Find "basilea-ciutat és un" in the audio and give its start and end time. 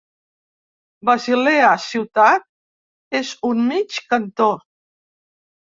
1.09-3.65